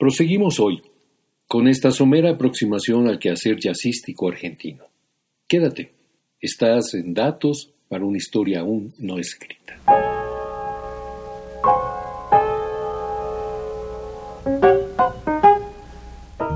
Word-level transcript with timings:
Proseguimos 0.00 0.58
hoy 0.60 0.82
con 1.46 1.68
esta 1.68 1.90
somera 1.90 2.30
aproximación 2.30 3.06
al 3.06 3.18
quehacer 3.18 3.60
jazzístico 3.60 4.28
argentino. 4.28 4.84
Quédate, 5.46 5.92
estás 6.40 6.94
en 6.94 7.12
datos 7.12 7.70
para 7.86 8.06
una 8.06 8.16
historia 8.16 8.60
aún 8.60 8.94
no 8.96 9.18
escrita. 9.18 9.78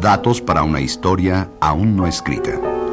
Datos 0.01 0.41
para 0.41 0.63
una 0.63 0.81
historia 0.81 1.51
aún 1.61 1.97
no 1.97 2.07
escrita. 2.07 2.84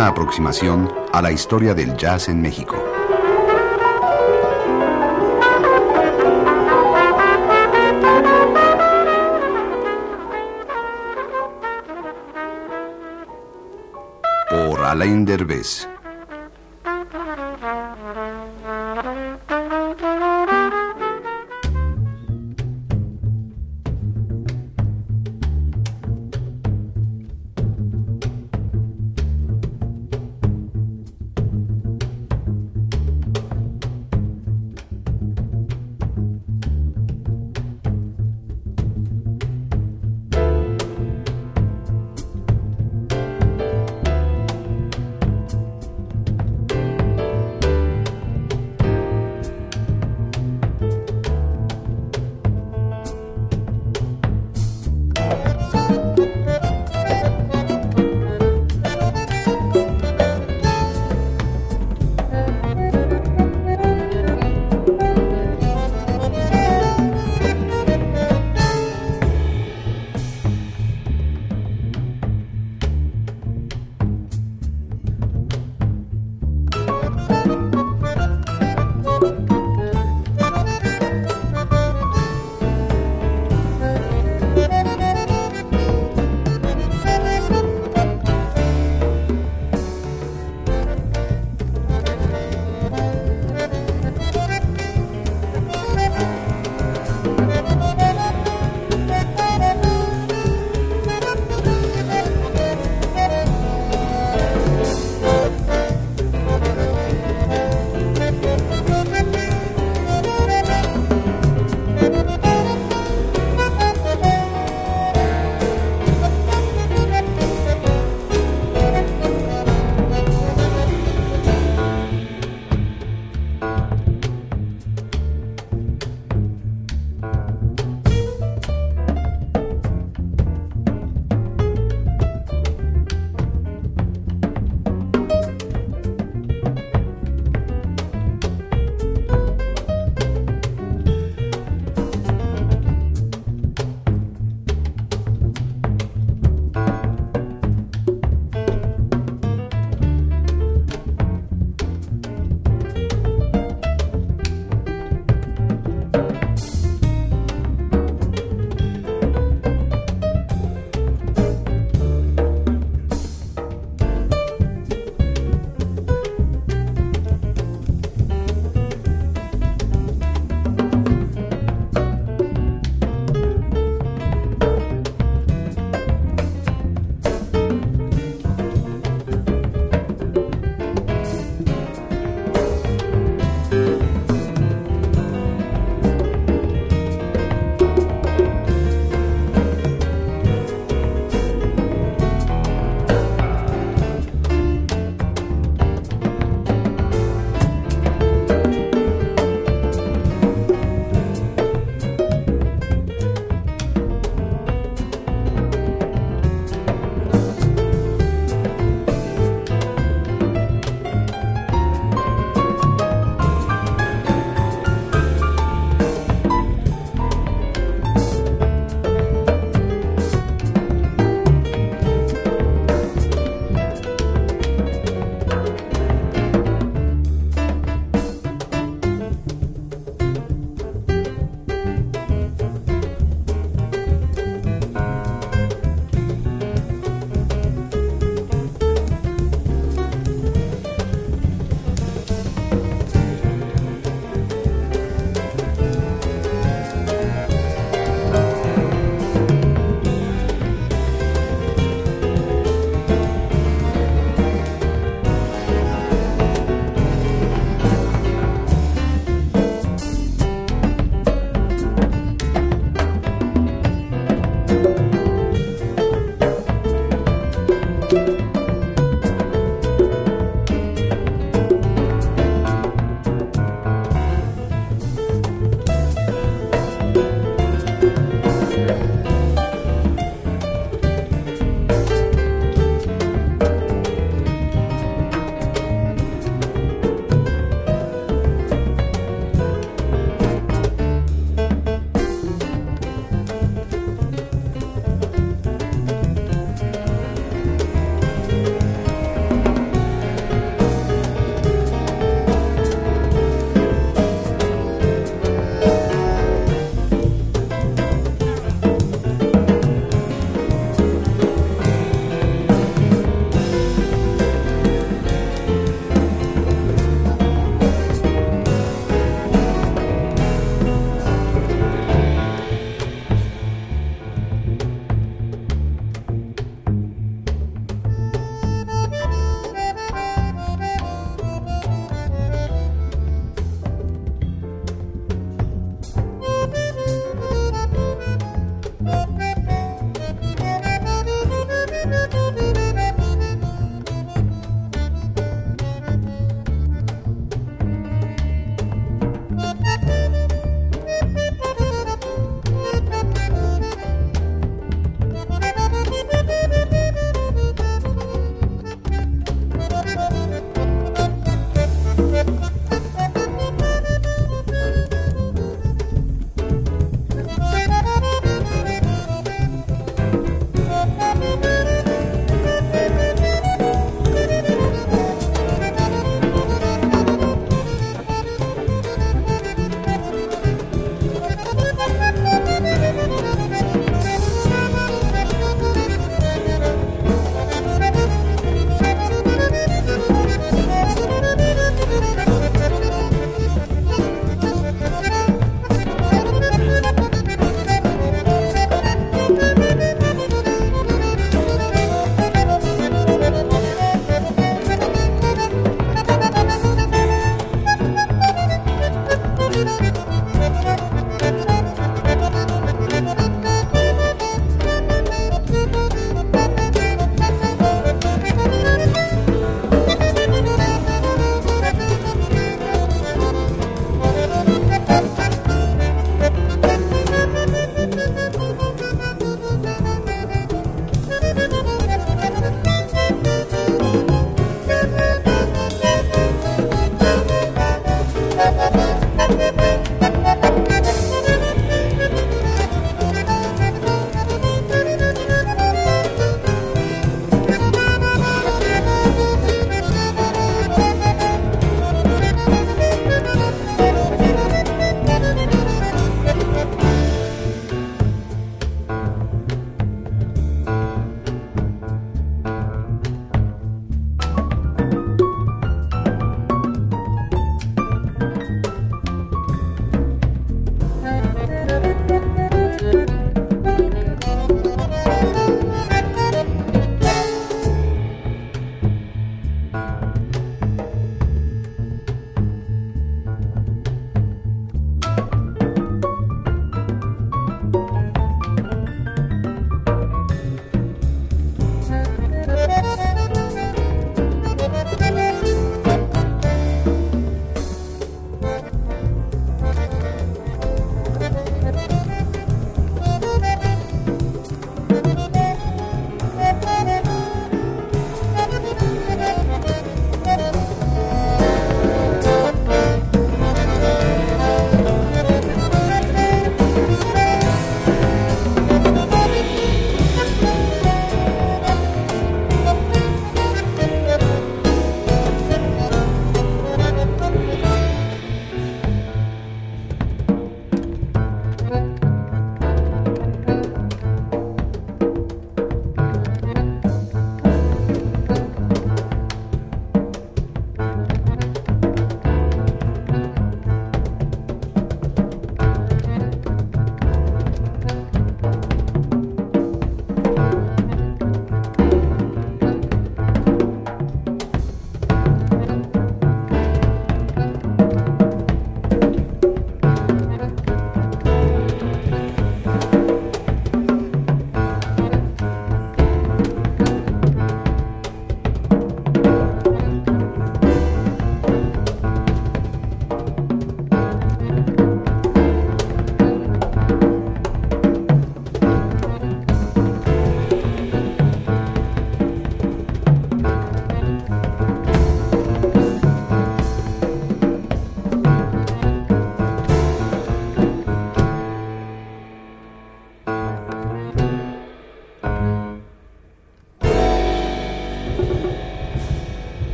Una 0.00 0.08
aproximación 0.08 0.90
a 1.12 1.20
la 1.20 1.30
historia 1.30 1.74
del 1.74 1.94
jazz 1.94 2.30
en 2.30 2.40
México. 2.40 2.82
Por 14.48 14.80
Alain 14.86 15.26
Derbez. 15.26 15.86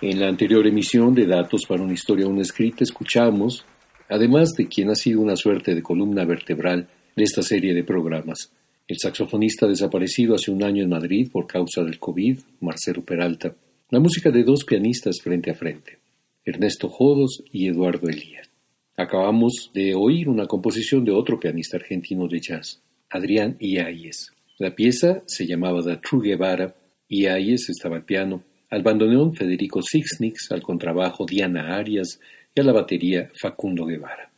En 0.00 0.20
la 0.20 0.28
anterior 0.28 0.64
emisión 0.64 1.12
de 1.12 1.26
Datos 1.26 1.66
para 1.66 1.82
una 1.82 1.92
historia 1.92 2.28
una 2.28 2.42
escrita 2.42 2.84
escuchamos, 2.84 3.64
además 4.08 4.50
de 4.56 4.68
quien 4.68 4.90
ha 4.90 4.94
sido 4.94 5.20
una 5.20 5.34
suerte 5.34 5.74
de 5.74 5.82
columna 5.82 6.24
vertebral 6.24 6.86
de 7.16 7.24
esta 7.24 7.42
serie 7.42 7.74
de 7.74 7.82
programas, 7.82 8.52
el 8.86 8.96
saxofonista 8.96 9.66
desaparecido 9.66 10.36
hace 10.36 10.52
un 10.52 10.62
año 10.62 10.84
en 10.84 10.90
Madrid 10.90 11.28
por 11.32 11.48
causa 11.48 11.82
del 11.82 11.98
COVID, 11.98 12.38
Marcelo 12.60 13.02
Peralta, 13.04 13.56
la 13.90 13.98
música 13.98 14.30
de 14.30 14.44
dos 14.44 14.64
pianistas 14.64 15.20
frente 15.20 15.50
a 15.50 15.56
frente, 15.56 15.98
Ernesto 16.44 16.88
Jodos 16.88 17.42
y 17.50 17.66
Eduardo 17.66 18.08
Elías. 18.08 18.48
Acabamos 18.96 19.72
de 19.74 19.96
oír 19.96 20.28
una 20.28 20.46
composición 20.46 21.04
de 21.04 21.10
otro 21.10 21.40
pianista 21.40 21.76
argentino 21.76 22.28
de 22.28 22.38
jazz, 22.38 22.80
Adrián 23.10 23.56
Iáñez. 23.58 24.30
La 24.58 24.76
pieza 24.76 25.24
se 25.26 25.44
llamaba 25.44 25.82
The 25.82 25.96
True 25.96 26.28
Guevara, 26.28 26.76
Iáñez 27.08 27.68
estaba 27.68 27.96
al 27.96 28.04
piano, 28.04 28.44
al 28.70 28.82
bandoneón 28.82 29.34
Federico 29.34 29.82
Sixnix, 29.82 30.50
al 30.50 30.62
contrabajo 30.62 31.24
Diana 31.24 31.76
Arias 31.76 32.20
y 32.54 32.60
a 32.60 32.64
la 32.64 32.72
batería 32.72 33.30
Facundo 33.40 33.86
Guevara. 33.86 34.30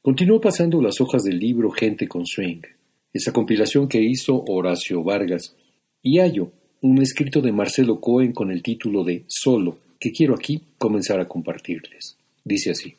Continuó 0.00 0.40
pasando 0.40 0.82
las 0.82 1.00
hojas 1.00 1.22
del 1.22 1.38
libro 1.38 1.70
Gente 1.70 2.08
con 2.08 2.26
Swing, 2.26 2.62
esa 3.12 3.32
compilación 3.32 3.88
que 3.88 4.02
hizo 4.02 4.42
Horacio 4.46 5.02
Vargas, 5.02 5.54
y 6.02 6.18
hallo 6.18 6.50
un 6.80 7.00
escrito 7.00 7.40
de 7.40 7.52
Marcelo 7.52 8.00
Cohen 8.00 8.32
con 8.32 8.50
el 8.50 8.62
título 8.62 9.04
de 9.04 9.22
Solo, 9.28 9.78
que 10.00 10.10
quiero 10.10 10.34
aquí 10.34 10.60
comenzar 10.78 11.20
a 11.20 11.28
compartirles. 11.28 12.16
Dice 12.44 12.72
así. 12.72 12.96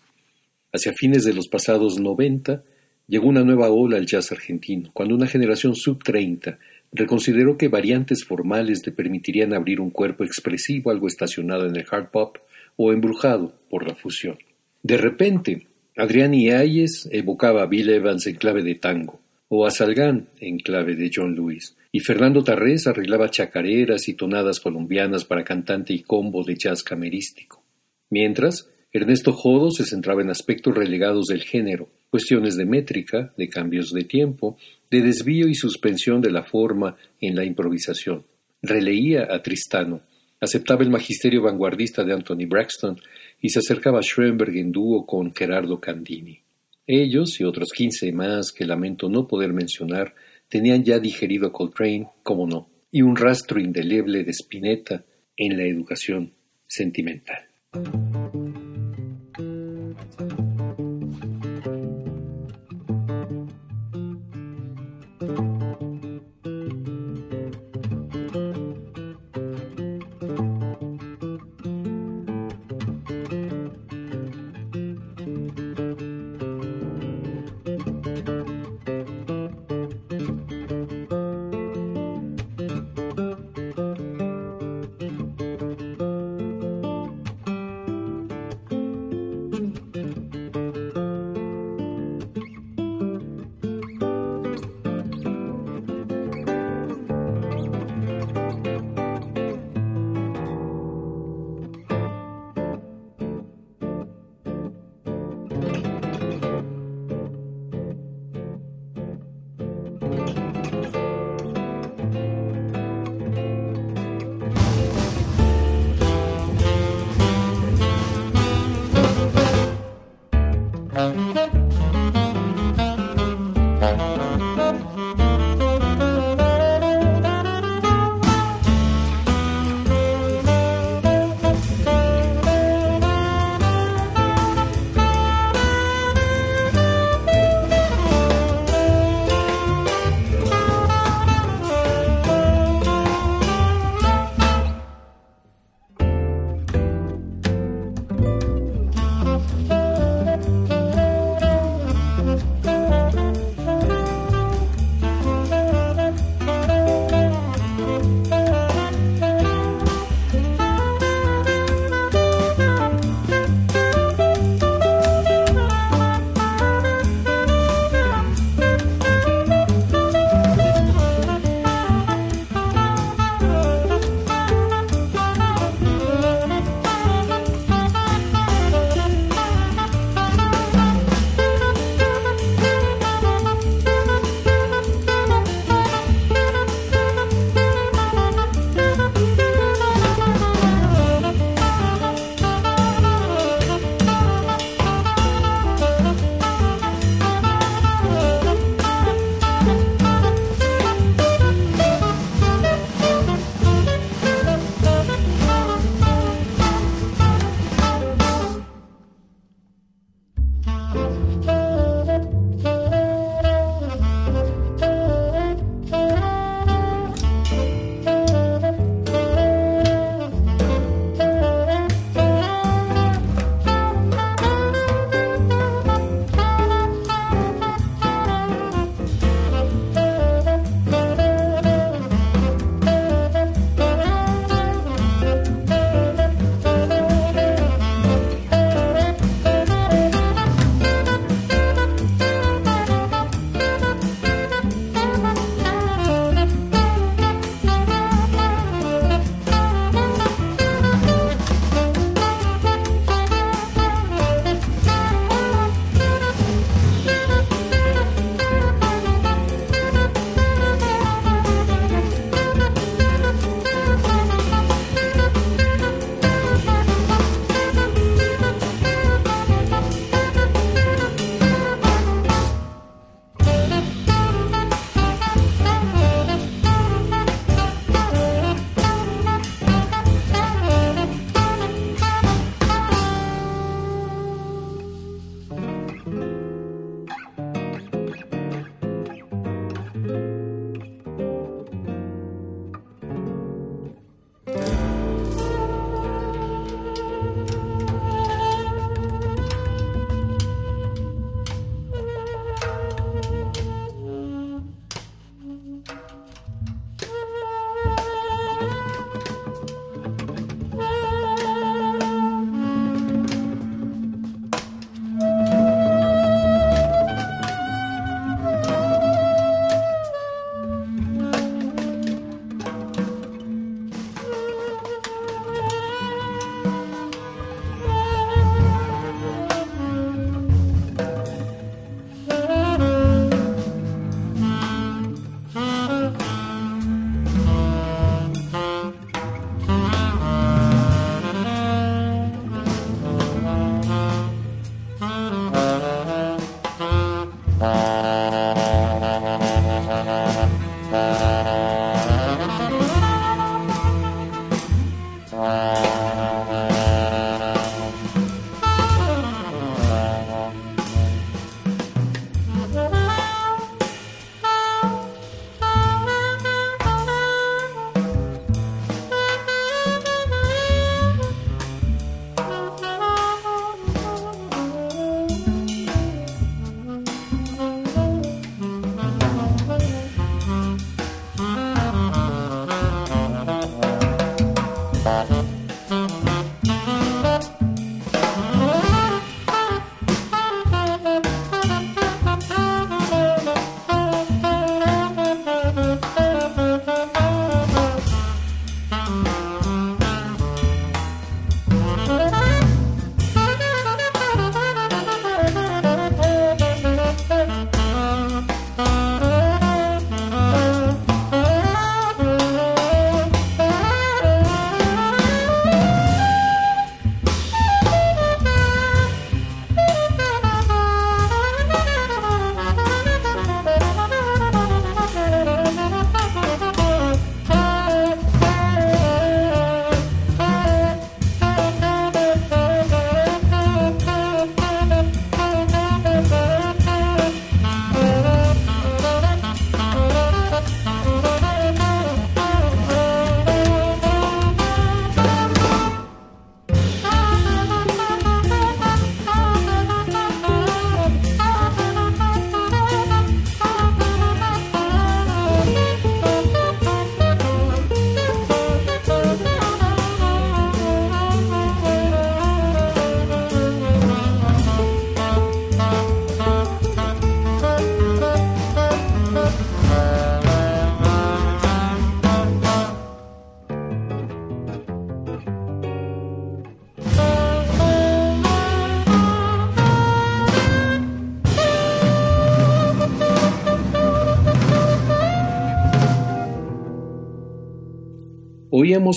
Hacia 0.71 0.93
fines 0.93 1.25
de 1.25 1.33
los 1.33 1.49
pasados 1.49 1.99
90, 1.99 2.63
llegó 3.07 3.27
una 3.27 3.43
nueva 3.43 3.69
ola 3.69 3.97
al 3.97 4.05
jazz 4.05 4.31
argentino, 4.31 4.89
cuando 4.93 5.13
una 5.15 5.27
generación 5.27 5.75
sub-30 5.75 6.57
reconsideró 6.93 7.57
que 7.57 7.67
variantes 7.67 8.23
formales 8.23 8.85
le 8.85 8.91
permitirían 8.91 9.53
abrir 9.53 9.81
un 9.81 9.89
cuerpo 9.89 10.23
expresivo 10.23 10.91
algo 10.91 11.07
estacionado 11.07 11.67
en 11.67 11.75
el 11.75 11.85
hard 11.89 12.09
pop 12.09 12.37
o 12.75 12.93
embrujado 12.93 13.53
por 13.69 13.87
la 13.87 13.95
fusión. 13.95 14.37
De 14.81 14.97
repente, 14.97 15.67
Adrián 15.95 16.33
Iáñez 16.33 17.07
evocaba 17.11 17.63
a 17.63 17.67
Bill 17.67 17.89
Evans 17.89 18.27
en 18.27 18.35
clave 18.35 18.63
de 18.63 18.75
tango, 18.75 19.19
o 19.47 19.65
a 19.65 19.71
Salgán 19.71 20.29
en 20.39 20.57
clave 20.57 20.95
de 20.95 21.11
John 21.13 21.35
Lewis, 21.35 21.75
y 21.91 21.99
Fernando 21.99 22.43
Tarrés 22.43 22.87
arreglaba 22.87 23.29
chacareras 23.29 24.07
y 24.07 24.13
tonadas 24.13 24.59
colombianas 24.59 25.25
para 25.25 25.43
cantante 25.43 25.93
y 25.93 26.01
combo 26.01 26.43
de 26.43 26.55
jazz 26.55 26.83
camerístico. 26.83 27.63
Mientras, 28.09 28.67
Ernesto 28.91 29.33
Jodo 29.33 29.71
se 29.71 29.85
centraba 29.85 30.21
en 30.21 30.29
aspectos 30.29 30.75
relegados 30.75 31.27
del 31.27 31.43
género, 31.43 31.89
cuestiones 32.09 32.57
de 32.57 32.65
métrica, 32.65 33.33
de 33.37 33.49
cambios 33.49 33.91
de 33.91 34.03
tiempo, 34.03 34.57
de 34.93 35.01
desvío 35.01 35.47
y 35.47 35.55
suspensión 35.55 36.21
de 36.21 36.29
la 36.29 36.43
forma 36.43 36.95
en 37.19 37.35
la 37.35 37.43
improvisación. 37.43 38.23
Releía 38.61 39.27
a 39.27 39.41
Tristano, 39.41 40.01
aceptaba 40.39 40.83
el 40.83 40.91
magisterio 40.91 41.41
vanguardista 41.41 42.03
de 42.03 42.13
Anthony 42.13 42.45
Braxton 42.47 42.99
y 43.41 43.49
se 43.49 43.57
acercaba 43.57 43.99
a 43.99 44.03
Schoenberg 44.03 44.55
en 44.55 44.71
dúo 44.71 45.03
con 45.07 45.33
Gerardo 45.33 45.79
Candini. 45.79 46.39
Ellos 46.85 47.39
y 47.39 47.43
otros 47.43 47.69
quince 47.75 48.11
más 48.11 48.51
que 48.51 48.65
lamento 48.65 49.09
no 49.09 49.27
poder 49.27 49.51
mencionar 49.51 50.13
tenían 50.47 50.83
ya 50.83 50.99
digerido 50.99 51.47
a 51.47 51.51
Coltrane, 51.51 52.09
como 52.21 52.45
no, 52.45 52.69
y 52.91 53.01
un 53.01 53.15
rastro 53.15 53.59
indeleble 53.59 54.23
de 54.23 54.31
Spinetta 54.31 55.03
en 55.35 55.57
la 55.57 55.63
educación 55.63 56.33
sentimental. 56.67 57.47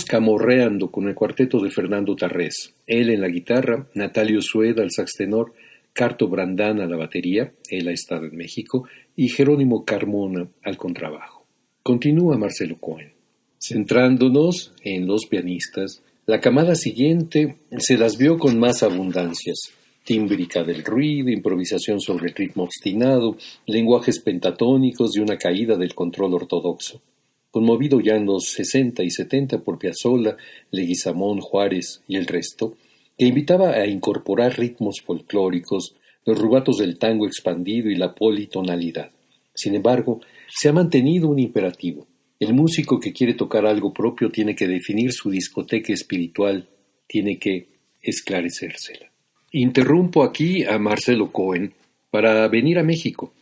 Camorreando 0.05 0.90
con 0.90 1.09
el 1.09 1.14
cuarteto 1.14 1.61
de 1.61 1.70
Fernando 1.70 2.16
Tarrés, 2.16 2.75
él 2.87 3.09
en 3.11 3.20
la 3.20 3.29
guitarra, 3.29 3.87
Natalio 3.94 4.40
Sueda 4.42 4.83
al 4.83 4.90
sax 4.90 5.12
tenor, 5.12 5.53
Carto 5.92 6.29
Brandán 6.29 6.81
a 6.81 6.87
la 6.87 6.96
batería, 6.96 7.53
él 7.68 7.87
ha 7.87 7.92
estado 7.92 8.27
en 8.27 8.37
México, 8.37 8.88
y 9.14 9.29
Jerónimo 9.29 9.85
Carmona 9.85 10.49
al 10.64 10.77
contrabajo. 10.77 11.46
Continúa 11.85 12.37
Marcelo 12.37 12.79
Cohen. 12.79 13.12
Centrándonos 13.61 14.72
en 14.83 15.07
los 15.07 15.27
pianistas, 15.27 16.03
la 16.27 16.40
camada 16.40 16.75
siguiente 16.75 17.57
se 17.79 17.96
las 17.96 18.18
vio 18.18 18.38
con 18.38 18.59
más 18.59 18.83
abundancias. 18.83 19.57
Tímbrica 20.05 20.64
del 20.64 20.85
ruido, 20.85 21.31
improvisación 21.31 22.01
sobre 22.01 22.29
el 22.29 22.35
ritmo 22.35 22.64
obstinado, 22.64 23.37
lenguajes 23.66 24.20
pentatónicos 24.20 25.16
y 25.16 25.20
una 25.20 25.38
caída 25.38 25.77
del 25.77 25.94
control 25.94 26.35
ortodoxo 26.35 27.01
conmovido 27.50 28.00
ya 28.00 28.16
en 28.16 28.26
los 28.26 28.50
sesenta 28.50 29.02
y 29.02 29.11
setenta 29.11 29.59
por 29.59 29.78
Piazzolla, 29.78 30.37
Leguizamón, 30.70 31.40
Juárez 31.40 32.02
y 32.06 32.16
el 32.16 32.26
resto, 32.26 32.76
que 33.16 33.26
invitaba 33.26 33.70
a 33.70 33.87
incorporar 33.87 34.59
ritmos 34.59 35.00
folclóricos, 35.04 35.94
los 36.24 36.38
rubatos 36.38 36.78
del 36.78 36.98
tango 36.98 37.26
expandido 37.26 37.90
y 37.90 37.96
la 37.96 38.14
politonalidad. 38.14 39.11
Sin 39.54 39.74
embargo, 39.74 40.20
se 40.48 40.68
ha 40.68 40.72
mantenido 40.72 41.28
un 41.28 41.38
imperativo. 41.38 42.06
El 42.38 42.52
músico 42.52 43.00
que 43.00 43.12
quiere 43.12 43.32
tocar 43.32 43.64
algo 43.64 43.94
propio 43.94 44.30
tiene 44.30 44.54
que 44.54 44.68
definir 44.68 45.12
su 45.12 45.30
discoteca 45.30 45.92
espiritual, 45.92 46.68
tiene 47.06 47.38
que 47.38 47.68
esclarecérsela. 48.02 49.11
Interrumpo 49.52 50.22
aquí 50.22 50.64
a 50.64 50.78
Marcelo 50.78 51.32
Cohen 51.32 51.72
para 52.11 52.46
venir 52.48 52.78
a 52.78 52.82
México 52.82 53.32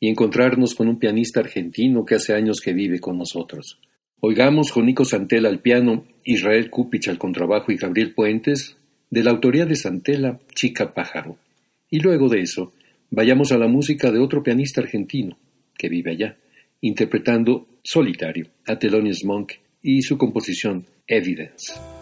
y 0.00 0.08
encontrarnos 0.08 0.74
con 0.74 0.88
un 0.88 0.98
pianista 0.98 1.40
argentino 1.40 2.04
que 2.04 2.14
hace 2.14 2.34
años 2.34 2.60
que 2.60 2.72
vive 2.72 3.00
con 3.00 3.18
nosotros. 3.18 3.78
Oigamos 4.20 4.72
con 4.72 4.86
Nico 4.86 5.04
Santela 5.04 5.48
al 5.48 5.60
piano, 5.60 6.04
Israel 6.24 6.70
Kupich 6.70 7.08
al 7.08 7.18
contrabajo 7.18 7.72
y 7.72 7.76
Gabriel 7.76 8.14
Puentes, 8.14 8.76
de 9.10 9.22
la 9.22 9.30
autoría 9.30 9.64
de 9.64 9.76
Santela, 9.76 10.38
Chica 10.54 10.92
Pájaro. 10.92 11.36
Y 11.90 12.00
luego 12.00 12.28
de 12.28 12.40
eso, 12.40 12.72
vayamos 13.10 13.52
a 13.52 13.58
la 13.58 13.68
música 13.68 14.10
de 14.10 14.18
otro 14.18 14.42
pianista 14.42 14.80
argentino, 14.80 15.38
que 15.76 15.88
vive 15.88 16.12
allá, 16.12 16.36
interpretando 16.80 17.66
Solitario, 17.82 18.48
a 18.66 18.78
Thelonious 18.78 19.24
Monk 19.24 19.52
y 19.82 20.02
su 20.02 20.18
composición 20.18 20.86
Evidence. 21.06 21.97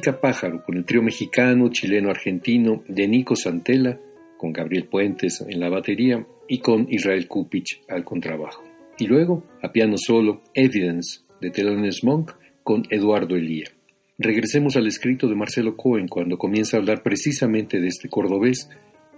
Pájaro 0.00 0.62
con 0.64 0.76
el 0.76 0.84
trío 0.84 1.02
mexicano, 1.02 1.70
chileno, 1.70 2.10
argentino 2.10 2.82
de 2.88 3.08
Nico 3.08 3.36
Santella, 3.36 3.98
con 4.36 4.52
Gabriel 4.52 4.84
Puentes 4.84 5.44
en 5.46 5.60
la 5.60 5.68
batería 5.68 6.24
y 6.48 6.60
con 6.60 6.86
Israel 6.90 7.26
Kupich 7.26 7.82
al 7.88 8.04
contrabajo. 8.04 8.64
Y 8.98 9.06
luego, 9.06 9.44
a 9.62 9.70
piano 9.72 9.96
solo, 9.98 10.42
Evidence 10.54 11.20
de 11.40 11.50
Thelonious 11.50 12.02
Monk 12.04 12.32
con 12.62 12.84
Eduardo 12.90 13.36
Elía. 13.36 13.70
Regresemos 14.18 14.76
al 14.76 14.86
escrito 14.86 15.28
de 15.28 15.34
Marcelo 15.34 15.76
Cohen 15.76 16.08
cuando 16.08 16.38
comienza 16.38 16.76
a 16.76 16.80
hablar 16.80 17.02
precisamente 17.02 17.80
de 17.80 17.88
este 17.88 18.08
cordobés, 18.08 18.68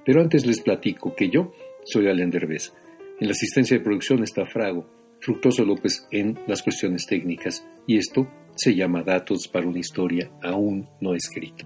pero 0.04 0.20
antes 0.20 0.46
les 0.46 0.60
platico 0.60 1.14
que 1.14 1.30
yo 1.30 1.54
soy 1.84 2.08
Alain 2.08 2.30
Derbez. 2.30 2.72
En 3.20 3.28
la 3.28 3.32
asistencia 3.32 3.76
de 3.76 3.84
producción 3.84 4.22
está 4.22 4.44
Frago, 4.46 4.86
Fructoso 5.20 5.64
López 5.64 6.06
en 6.10 6.38
las 6.46 6.62
cuestiones 6.62 7.06
técnicas, 7.06 7.64
y 7.86 7.98
esto 7.98 8.26
se 8.62 8.74
llama 8.74 9.02
Datos 9.02 9.48
para 9.48 9.66
una 9.66 9.78
historia 9.78 10.30
aún 10.42 10.86
no 11.00 11.14
escrita. 11.14 11.64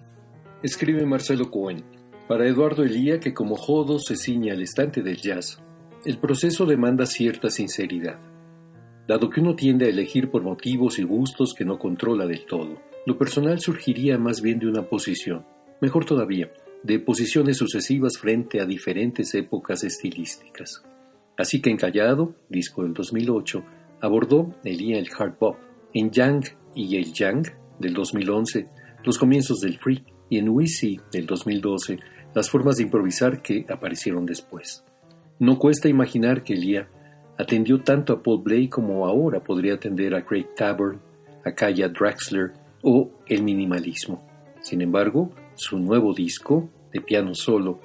Escribe 0.63 1.05
Marcelo 1.05 1.51
Cohen. 1.51 1.83
Para 2.29 2.47
Eduardo 2.47 2.85
Elía, 2.85 3.19
que 3.19 3.35
como 3.35 3.57
jodo 3.57 3.99
se 3.99 4.15
ciña 4.15 4.53
al 4.53 4.63
estante 4.63 5.03
del 5.03 5.17
jazz, 5.17 5.59
el 6.05 6.19
proceso 6.19 6.67
demanda 6.67 7.05
cierta 7.05 7.51
sinceridad. 7.51 8.21
Dado 9.09 9.29
que 9.29 9.41
uno 9.41 9.57
tiende 9.57 9.87
a 9.87 9.89
elegir 9.89 10.31
por 10.31 10.43
motivos 10.45 11.01
y 11.01 11.03
gustos 11.03 11.53
que 11.53 11.65
no 11.65 11.81
controla 11.81 12.27
del 12.27 12.47
todo, 12.47 12.79
lo 13.07 13.19
personal 13.19 13.59
surgiría 13.59 14.17
más 14.17 14.41
bien 14.41 14.61
de 14.61 14.69
una 14.69 14.83
posición, 14.83 15.45
mejor 15.81 16.05
todavía, 16.05 16.49
de 16.85 17.01
posiciones 17.01 17.57
sucesivas 17.57 18.19
frente 18.19 18.61
a 18.61 18.67
diferentes 18.67 19.35
épocas 19.35 19.83
estilísticas. 19.83 20.81
Así 21.37 21.61
que 21.61 21.71
en 21.71 21.77
Callado, 21.77 22.37
disco 22.49 22.85
del 22.85 22.95
2008, 22.95 23.65
abordó 24.01 24.55
Elía 24.63 24.99
el 24.99 25.09
hard 25.19 25.35
bop, 25.41 25.57
en 25.93 26.13
Yang 26.13 26.45
y 26.75 26.97
el 26.97 27.13
Yang 27.13 27.53
del 27.79 27.95
2011, 27.95 28.67
los 29.05 29.19
comienzos 29.19 29.61
del 29.61 29.79
free, 29.79 30.05
y 30.29 30.39
en 30.39 30.49
Wisi 30.49 31.01
del 31.13 31.27
2012, 31.27 31.99
las 32.35 32.51
formas 32.51 32.77
de 32.77 32.85
improvisar 32.85 33.43
que 33.43 33.65
aparecieron 33.69 34.27
después. 34.27 34.83
No 35.39 35.59
cuesta 35.59 35.89
imaginar 35.89 36.43
que 36.43 36.55
Elia 36.55 36.89
atendió 37.39 37.81
tanto 37.83 38.13
a 38.13 38.23
Paul 38.23 38.43
Blake 38.43 38.71
como 38.71 39.07
ahora 39.07 39.41
podría 39.41 39.75
atender 39.75 40.15
a 40.15 40.25
Craig 40.25 40.47
Taborn, 40.57 41.01
a 41.45 41.53
Kaya 41.53 41.89
Draxler 41.89 42.53
o 42.83 43.11
el 43.27 43.43
minimalismo. 43.43 44.27
Sin 44.63 44.81
embargo, 44.81 45.33
su 45.57 45.79
nuevo 45.79 46.15
disco, 46.15 46.69
de 46.93 47.01
piano 47.01 47.35
solo, 47.35 47.81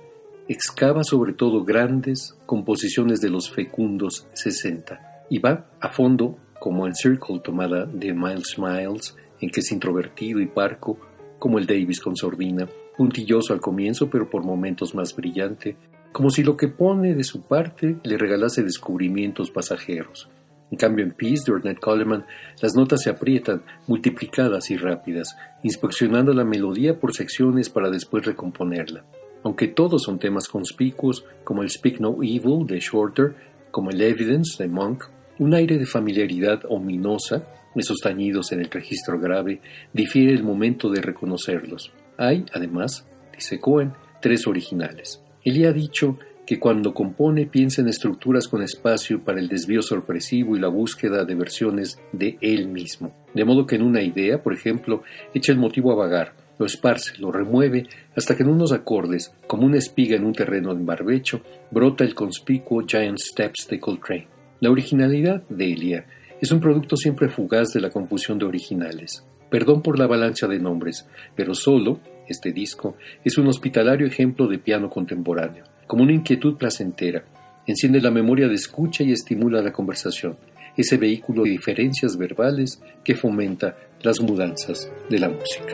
excava 0.48 1.04
sobre 1.04 1.34
todo 1.34 1.64
grandes 1.64 2.36
composiciones 2.46 3.22
de 3.22 3.30
los 3.30 3.52
fecundos 3.52 4.28
60 4.34 5.26
y 5.30 5.40
va 5.40 5.68
a 5.80 5.90
fondo 5.90 6.38
como 6.60 6.88
en 6.88 6.96
Circle 6.96 7.40
tomada 7.40 7.86
de 7.86 8.14
Miles 8.14 8.58
Miles, 8.58 9.16
en 9.42 9.50
que 9.50 9.62
es 9.62 9.72
introvertido 9.72 10.40
y 10.40 10.48
parco, 10.48 10.98
como 11.38 11.58
el 11.58 11.66
Davis 11.66 12.02
con 12.02 12.16
sordina, 12.16 12.68
puntilloso 12.98 13.54
al 13.54 13.62
comienzo 13.62 14.10
pero 14.10 14.30
por 14.30 14.44
momentos 14.44 14.94
más 14.94 15.16
brillante, 15.16 15.76
como 16.12 16.30
si 16.32 16.44
lo 16.44 16.58
que 16.58 16.68
pone 16.68 17.16
de 17.16 17.24
su 17.24 17.42
parte 17.44 17.96
le 18.04 18.18
regalase 18.18 18.64
descubrimientos 18.64 19.52
pasajeros. 19.52 20.28
En 20.72 20.78
cambio, 20.78 21.04
en 21.04 21.12
Peace 21.12 21.44
de 21.46 21.54
Ornette 21.54 21.80
Coleman, 21.80 22.26
las 22.62 22.76
notas 22.76 23.02
se 23.02 23.10
aprietan, 23.10 23.64
multiplicadas 23.88 24.70
y 24.70 24.78
rápidas, 24.78 25.36
inspeccionando 25.64 26.34
la 26.34 26.44
melodía 26.44 27.00
por 27.00 27.14
secciones 27.14 27.70
para 27.70 27.90
después 27.90 28.26
recomponerla. 28.26 29.04
Aunque 29.44 29.68
todos 29.68 30.04
son 30.04 30.20
temas 30.20 30.48
conspicuos, 30.48 31.24
como 31.44 31.64
el 31.64 31.70
Speak 31.70 32.00
No 32.00 32.18
Evil 32.22 32.68
de 32.68 32.80
Shorter, 32.80 33.34
como 33.72 33.90
el 33.90 34.02
Evidence 34.02 34.62
de 34.62 34.70
Monk, 34.70 35.06
un 35.40 35.54
aire 35.54 35.78
de 35.78 35.86
familiaridad 35.86 36.62
ominosa, 36.70 37.44
esos 37.76 37.98
tañidos 38.00 38.52
en 38.52 38.60
el 38.60 38.70
registro 38.70 39.20
grave, 39.20 39.60
difiere 39.94 40.34
el 40.34 40.44
momento 40.44 40.90
de 40.90 41.02
reconocerlos. 41.02 41.92
Hay, 42.18 42.46
además, 42.54 43.06
dice 43.36 43.60
Cohen, 43.60 43.94
tres 44.22 44.46
originales. 44.48 45.22
Él 45.44 45.66
ha 45.66 45.72
dicho 45.72 46.20
que 46.46 46.60
cuando 46.60 46.94
compone 46.94 47.46
piensa 47.46 47.82
en 47.82 47.88
estructuras 47.88 48.48
con 48.48 48.64
espacio 48.64 49.24
para 49.24 49.40
el 49.40 49.48
desvío 49.48 49.82
sorpresivo 49.82 50.58
y 50.58 50.60
la 50.60 50.68
búsqueda 50.68 51.24
de 51.24 51.36
versiones 51.36 52.00
de 52.12 52.38
él 52.42 52.68
mismo. 52.68 53.14
De 53.34 53.46
modo 53.46 53.68
que 53.68 53.76
en 53.76 53.84
una 53.84 54.02
idea, 54.02 54.42
por 54.42 54.54
ejemplo, 54.54 55.04
echa 55.34 55.52
el 55.52 55.60
motivo 55.60 55.92
a 55.92 55.96
vagar, 55.96 56.34
lo 56.58 56.66
esparce, 56.66 57.14
lo 57.20 57.32
remueve, 57.32 57.88
hasta 58.16 58.36
que 58.36 58.44
en 58.44 58.50
unos 58.50 58.74
acordes, 58.74 59.32
como 59.48 59.66
una 59.66 59.78
espiga 59.78 60.18
en 60.18 60.26
un 60.26 60.34
terreno 60.34 60.72
en 60.72 60.86
barbecho, 60.86 61.42
brota 61.72 62.04
el 62.04 62.16
conspicuo 62.16 62.84
Giant 62.86 63.20
Steps 63.20 63.68
de 63.70 63.80
Coltrane. 63.80 64.39
La 64.62 64.70
originalidad 64.70 65.42
de 65.48 65.72
Elia 65.72 66.06
es 66.42 66.52
un 66.52 66.60
producto 66.60 66.98
siempre 66.98 67.30
fugaz 67.30 67.70
de 67.70 67.80
la 67.80 67.90
confusión 67.90 68.38
de 68.38 68.46
originales. 68.46 69.24
Perdón 69.50 69.82
por 69.82 69.98
la 69.98 70.04
avalancha 70.04 70.48
de 70.48 70.60
nombres, 70.60 71.06
pero 71.34 71.54
solo, 71.54 72.00
este 72.28 72.52
disco, 72.52 72.96
es 73.24 73.38
un 73.38 73.48
hospitalario 73.48 74.06
ejemplo 74.06 74.48
de 74.48 74.60
piano 74.60 74.90
contemporáneo, 74.90 75.64
como 75.88 76.04
una 76.04 76.12
inquietud 76.12 76.58
placentera. 76.58 77.24
Enciende 77.68 78.02
la 78.02 78.12
memoria 78.12 78.50
de 78.50 78.56
escucha 78.56 79.04
y 79.04 79.14
estimula 79.14 79.62
la 79.62 79.72
conversación, 79.72 80.36
ese 80.76 80.98
vehículo 80.98 81.44
de 81.44 81.52
diferencias 81.52 82.18
verbales 82.18 82.82
que 83.04 83.16
fomenta 83.16 83.78
las 84.02 84.20
mudanzas 84.20 84.92
de 85.10 85.20
la 85.20 85.30
música. 85.30 85.74